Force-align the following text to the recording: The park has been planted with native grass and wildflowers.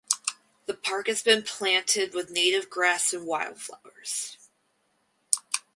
The 0.65 0.73
park 0.73 1.05
has 1.09 1.21
been 1.21 1.43
planted 1.43 2.15
with 2.15 2.31
native 2.31 2.71
grass 2.71 3.13
and 3.13 3.27
wildflowers. 3.27 4.35